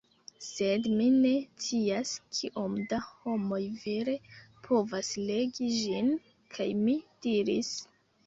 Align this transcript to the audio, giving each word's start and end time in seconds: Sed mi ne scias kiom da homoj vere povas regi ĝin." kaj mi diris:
Sed 0.43 0.85
mi 0.99 1.07
ne 1.15 1.33
scias 1.65 2.13
kiom 2.37 2.77
da 2.93 3.01
homoj 3.09 3.61
vere 3.83 4.15
povas 4.69 5.13
regi 5.33 5.69
ĝin." 5.75 6.09
kaj 6.57 6.67
mi 6.81 6.97
diris: 7.27 7.71